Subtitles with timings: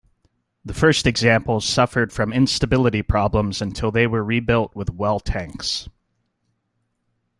[0.65, 5.89] The first examples suffered from instability problems until they were rebuilt with well-tanks.